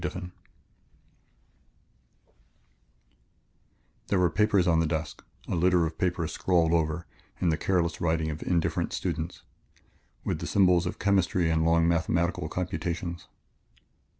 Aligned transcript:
Diffin_ 0.01 0.31
There 4.07 4.17
were 4.17 4.31
papers 4.31 4.67
on 4.67 4.79
the 4.79 4.87
desk, 4.87 5.23
a 5.47 5.53
litter 5.53 5.85
of 5.85 5.99
papers 5.99 6.31
scrawled 6.31 6.73
over, 6.73 7.05
in 7.39 7.49
the 7.49 7.55
careless 7.55 8.01
writing 8.01 8.31
of 8.31 8.41
indifferent 8.41 8.93
students, 8.93 9.43
with 10.23 10.39
the 10.39 10.47
symbols 10.47 10.87
of 10.87 10.97
chemistry 10.97 11.51
and 11.51 11.63
long 11.63 11.87
mathematical 11.87 12.49
computations. 12.49 13.27